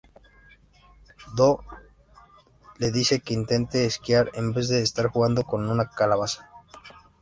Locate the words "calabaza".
5.91-6.49